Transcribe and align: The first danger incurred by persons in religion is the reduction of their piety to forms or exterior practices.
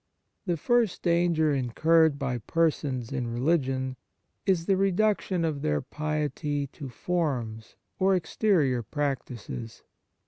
The 0.47 0.57
first 0.57 1.03
danger 1.03 1.53
incurred 1.53 2.17
by 2.17 2.39
persons 2.39 3.11
in 3.11 3.27
religion 3.27 3.97
is 4.47 4.65
the 4.65 4.75
reduction 4.75 5.45
of 5.45 5.61
their 5.61 5.79
piety 5.79 6.65
to 6.73 6.89
forms 6.89 7.75
or 7.99 8.15
exterior 8.15 8.81
practices. 8.81 9.83